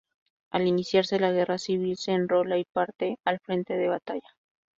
Al 0.49 0.65
iniciarse 0.65 1.19
la 1.19 1.29
Guerra 1.31 1.59
civil 1.59 1.95
se 1.95 2.13
enrola 2.13 2.57
y 2.57 2.65
parte 2.65 3.19
al 3.23 3.39
frente 3.39 3.77
de 3.77 3.87
batalla. 3.87 4.29